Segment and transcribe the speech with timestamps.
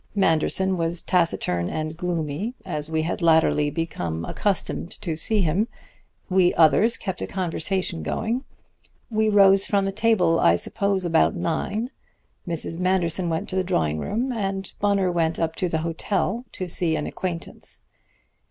[0.15, 5.67] Manderson was taciturn and gloomy, as we had latterly been accustomed to see him.
[6.27, 8.43] We others kept a conversation going.
[9.11, 11.91] We rose from the table, I suppose, about nine.
[12.47, 12.79] Mrs.
[12.79, 16.95] Manderson went to the drawing room, and Bunner went up to the hotel to see
[16.95, 17.83] an acquaintance.